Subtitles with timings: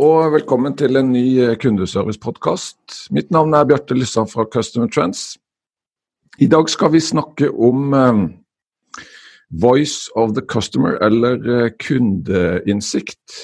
[0.00, 3.10] og velkommen til en ny eh, kundeservice-podkast.
[3.12, 5.34] Mitt navn er Bjarte Lyssan fra Customer Trends.
[6.40, 8.22] I dag skal vi snakke om um,
[9.60, 13.34] Voice of the Customer, eller uh, kundeinnsikt.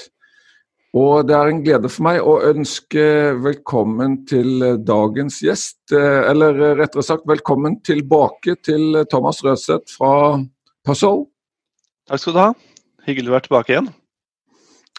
[0.97, 3.05] Og det er en glede for meg å ønske
[3.43, 5.77] velkommen til dagens gjest.
[5.93, 10.39] Eller rettere sagt velkommen tilbake til Thomas Røseth fra
[10.87, 11.27] Puzzle.
[12.09, 12.51] Takk skal du ha.
[13.05, 13.93] Hyggelig å være tilbake igjen.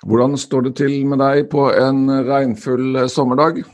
[0.07, 3.65] Hvordan står det til med deg på en regnfull sommerdag?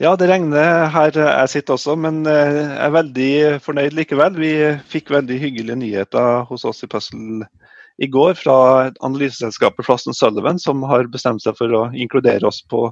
[0.00, 4.38] Ja, det regner her jeg sitter også, men eh, jeg er veldig fornøyd likevel.
[4.40, 4.52] Vi
[4.88, 7.44] fikk veldig hyggelige nyheter hos oss i Puzzle
[8.00, 8.54] i går fra
[9.04, 12.86] analyseselskapet Flossen Sullivan, som har bestemt seg for å inkludere oss på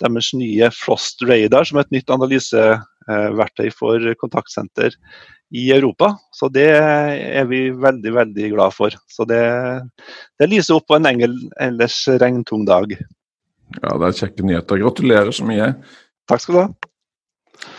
[0.00, 2.12] deres nye Frost Radar, som er et nytt
[3.06, 4.94] analyseverktøy for kontaktsenter
[5.54, 6.16] i Europa.
[6.32, 8.90] Så det er vi veldig, veldig glad for.
[9.08, 9.42] Så det,
[10.38, 12.92] det lyser opp på en engel, ellers regntung dag.
[13.82, 14.82] Ja, det er kjekke nyheter.
[14.82, 15.72] Gratulerer så mye.
[16.26, 16.68] Takk skal du ha.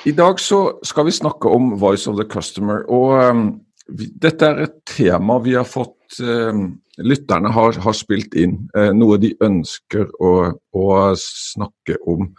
[0.10, 2.84] I dag så skal vi snakke om Voice of the Customer.
[2.90, 3.48] og um,
[3.88, 8.90] vi, Dette er et tema vi har fått um, Lytterne har, har, spilt inn uh,
[8.90, 10.32] noe de ønsker å,
[10.74, 10.88] å
[11.22, 12.32] snakke om.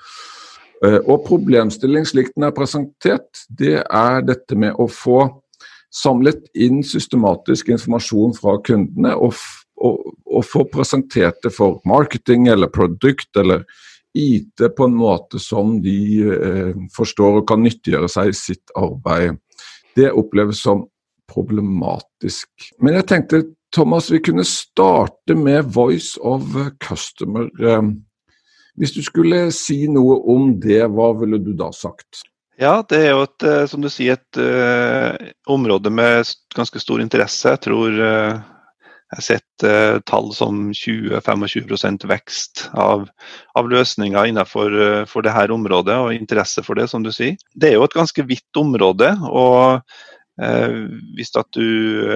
[0.84, 5.24] Eh, og problemstilling slik den er presentert, det er dette med å få
[5.94, 9.34] samlet inn systematisk informasjon fra kundene og,
[9.80, 13.64] og, og få presentert det for marketing eller produkt eller
[14.18, 15.98] IT på en måte som de
[16.34, 19.38] eh, forstår og kan nyttiggjøre seg i sitt arbeid.
[19.96, 20.86] Det oppleves som
[21.28, 22.48] problematisk.
[22.80, 23.42] Men jeg tenkte
[23.74, 27.50] Thomas, vi kunne starte med Voice of Customer.
[27.60, 27.90] Eh,
[28.78, 32.22] hvis du skulle si noe om det, hva ville du da sagt?
[32.58, 35.14] Ja, det er jo et, eh, som du sier, et uh,
[35.46, 37.52] område med ganske stor interesse.
[37.54, 43.06] Jeg tror uh, jeg har sett uh, tall som 20-25 vekst av,
[43.54, 44.74] av, løsninger innenfor
[45.06, 47.38] for dette området, og interesse for det, som du sier.
[47.54, 49.14] Det er jo et ganske vidt område.
[49.30, 49.82] og
[51.18, 52.12] hvis at du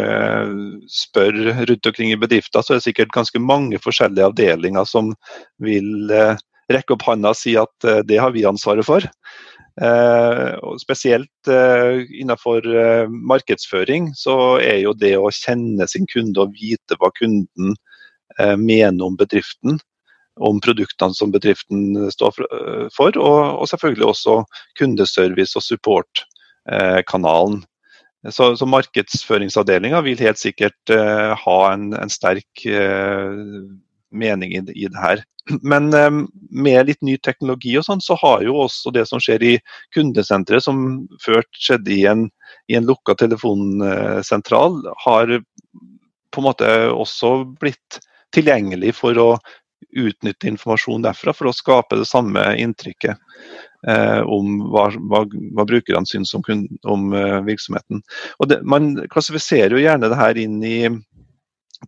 [0.86, 1.32] spør
[1.66, 5.08] rundt omkring i bedrifter, så er det sikkert ganske mange forskjellige avdelinger som
[5.58, 6.06] vil
[6.74, 9.08] rekke opp hånda og si at uh, det har vi ansvaret for.
[9.72, 12.66] Og spesielt uh, innenfor
[13.08, 17.72] markedsføring så er jo det å kjenne sin kunde og vite hva kunden
[18.60, 19.78] mener om bedriften,
[20.44, 22.36] om produktene som bedriften står
[22.92, 24.36] for, og, og selvfølgelig også
[24.80, 27.62] kundeservice og support-kanalen.
[28.28, 32.64] Så, så markedsføringsavdelinga vil helt sikkert ha en, en sterk
[34.12, 35.22] mening i, i det her.
[35.72, 39.44] Men um, med litt ny teknologi og sånn, så har jo også det som skjer
[39.46, 39.54] i
[39.94, 42.28] kundesenteret, som før skjedde i en,
[42.70, 45.38] i en lukka telefonsentral, har
[46.32, 48.00] på en måte også blitt
[48.32, 49.28] tilgjengelig for å
[49.92, 53.18] utnytte informasjon derfra for å skape det samme inntrykket
[53.88, 56.44] eh, om hva, hva, hva, brukerne syns om,
[56.88, 58.00] om uh, virksomheten.
[58.48, 60.76] Det, man klassifiserer jo gjerne det her inn i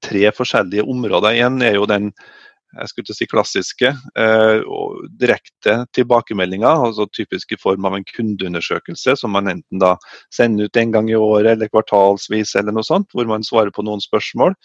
[0.02, 1.36] tre forskjellige områder.
[1.44, 2.12] Én er jo den
[2.74, 4.64] jeg skulle ikke si klassiske, eh,
[5.20, 9.94] direkte tilbakemeldinger, altså typisk i form av en kundeundersøkelse som man enten da
[10.34, 13.84] sender ut en gang i året eller kvartalsvis eller noe sånt, hvor man svarer på
[13.86, 14.56] noen spørsmål.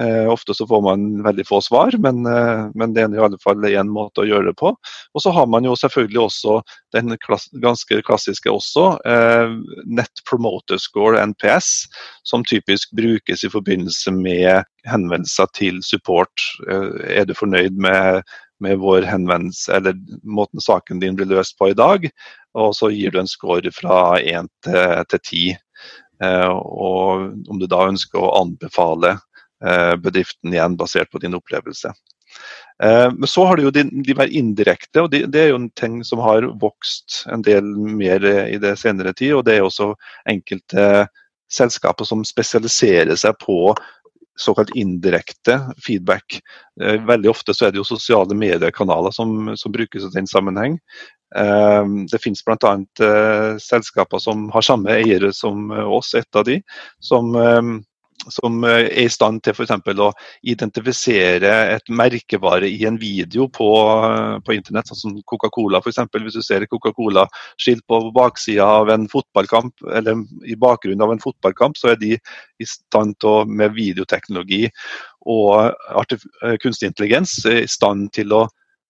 [0.00, 3.38] Eh, ofte så får man veldig få svar, men, eh, men det er i alle
[3.42, 4.70] fall én måte å gjøre det på.
[5.14, 6.60] Og så har man jo selvfølgelig også
[6.94, 9.56] den klass, ganske klassiske også, eh,
[9.86, 11.88] Net Promoter Score, NPS,
[12.22, 16.46] som typisk brukes i forbindelse med henvendelser til support.
[16.70, 18.22] Eh, er du fornøyd med,
[18.60, 22.06] med vår henvendelse, eller måten saken din blir løst på i dag?
[22.54, 25.56] Og så gir du en score fra 1 til 10.
[26.22, 29.16] Eh, og om du da ønsker å anbefale
[30.04, 31.90] bedriften igjen, basert på din opplevelse.
[32.78, 35.70] Men så har du jo de, de mer indirekte, og det, det, er jo en
[35.74, 39.32] ting som har vokst en del mer i det senere tid.
[39.34, 39.90] Og det er også
[40.30, 41.08] enkelte
[41.50, 43.74] selskaper som spesialiserer seg på
[44.38, 46.40] såkalt indirekte feedback.
[46.82, 50.78] Eh, veldig ofte så er det jo sosiale mediekanaler som, som brukes i den sammenheng.
[51.36, 52.74] Eh, det finnes bl.a.
[53.62, 56.60] Selskaper som har samme eiere som oss, et av de,
[57.02, 57.34] som
[58.26, 59.72] som eh, er i stand til f.eks.
[60.02, 60.10] å
[60.50, 63.68] identifisere et merkevare i en video på,
[64.44, 66.02] på internett, sånn som Coca-Cola f.eks.
[66.18, 71.78] Hvis du ser Coca-Cola-skilt på baksida av en fotballkamp, eller i bakgrunnen av en fotballkamp,
[71.78, 74.66] så er de i stand til å, med videoteknologi
[75.28, 75.74] og
[76.62, 78.46] kunstig intelligens i stand til å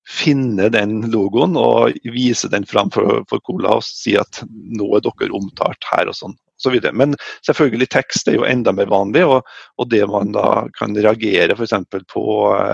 [0.09, 5.05] finne den logoen og vise den fram for, for Cola og si at nå er
[5.05, 6.37] dere omtalt her og sånn.
[6.67, 6.93] Videre.
[6.93, 7.15] Men
[7.47, 9.47] selvfølgelig tekst er jo enda mer vanlig, og,
[9.79, 11.77] og det man da kan reagere f.eks.
[12.11, 12.25] på,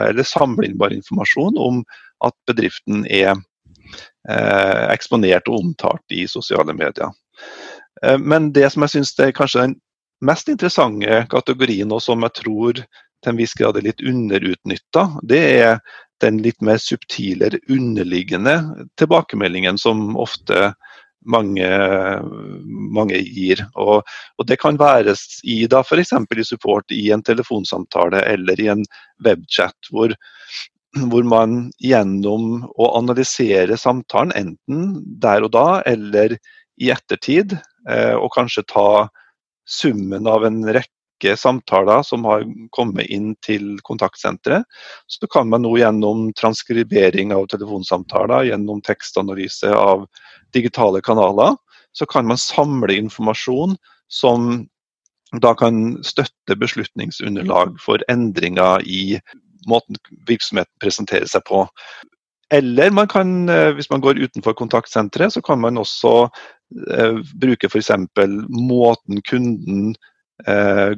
[0.08, 1.82] eller samle inn bare informasjon om
[2.24, 7.12] at bedriften er eh, eksponert og omtalt i sosiale medier.
[8.02, 9.76] Eh, men det som jeg syns er kanskje den
[10.24, 15.42] mest interessante kategorien, og som jeg tror til en viss grad er litt underutnytta, det
[15.60, 15.78] er
[16.22, 18.54] den litt mer subtilere underliggende
[19.00, 20.72] tilbakemeldingen som ofte
[21.24, 21.68] mange,
[22.94, 23.64] mange gir.
[23.74, 24.04] Og,
[24.38, 26.12] og, Det kan være i da f.eks.
[26.12, 28.84] i support i en telefonsamtale eller i en
[29.24, 30.14] webchat, hvor,
[31.10, 36.36] hvor man gjennom å analysere samtalen, enten der og da eller
[36.80, 37.56] i ettertid,
[37.88, 38.88] eh, og kanskje ta
[39.64, 40.93] summen av en rekke
[41.24, 44.64] rekke samtaler som har kommet inn til kontaktsenteret.
[45.06, 50.06] Så kan man nå gjennom transkribering av telefonsamtaler, gjennom tekstanalyse av
[50.52, 51.56] digitale kanaler,
[51.92, 53.76] så kan man samle informasjon
[54.08, 54.66] som
[55.40, 59.18] da kan støtte beslutningsunderlag for endringer i
[59.66, 59.96] måten
[60.28, 61.64] virksomheten presenterer seg på.
[62.52, 66.28] Eller man kan, eh, hvis man går utenfor kontaktsenteret, så kan man også
[66.92, 67.90] eh, bruke f.eks.
[68.48, 69.96] måten kunden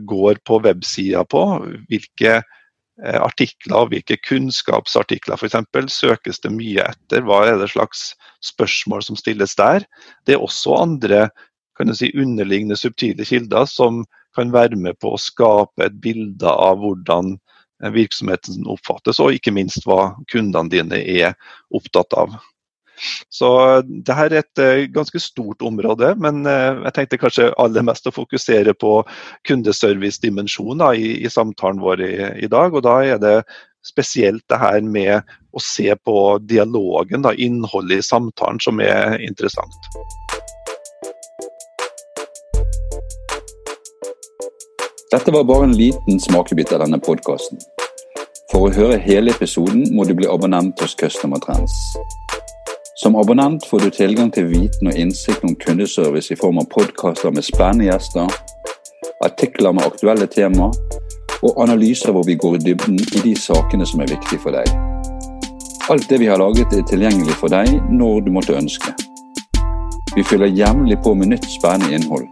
[0.01, 1.43] går på websida på.
[1.91, 5.59] Hvilke eh, artikler og hvilke kunnskapsartikler f.eks.
[5.93, 7.25] søkes det mye etter?
[7.27, 9.85] Hva er det slags spørsmål som stilles der?
[10.27, 11.27] Det er også andre
[11.77, 14.05] kan si, underliggende subtile kilder som
[14.37, 19.55] kan være med på å skape et bilde av hvordan eh, virksomheten oppfattes, og ikke
[19.57, 21.37] minst hva kundene dine er
[21.77, 22.37] opptatt av.
[23.33, 23.51] Så
[23.87, 28.09] det her er et uh, ganske stort område, men uh, jeg tenkte kanskje aller mest
[28.09, 28.99] å fokusere på
[29.49, 32.15] kundeservice-dimensjoner i, i, samtalen vår i,
[32.47, 32.75] i, dag.
[32.75, 33.37] og Da er det
[33.87, 39.93] spesielt det her med å se på dialogen, da, innholdet i samtalen, som er interessant.
[45.13, 47.63] Dette var bare en liten smakebit av denne podkasten.
[48.51, 51.73] For å høre hele episoden må du bli abonnent hos Customer Trends.
[53.03, 57.29] Som abonnent får du tilgang til viten og innsikt om kundeservice i form av podkaster
[57.29, 58.31] med spennende gjester,
[59.25, 60.73] artikler med aktuelle temaer
[61.43, 64.73] og analyser hvor vi går i dybden i de sakene som er viktige for deg.
[65.93, 68.95] Alt det vi har laget er tilgjengelig for deg når du måtte ønske.
[70.17, 72.25] Vi fyller jevnlig på med nytt spennende innhold.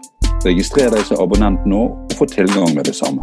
[0.48, 3.20] Registrer deg som abonnent nå og få tilgang med det samme.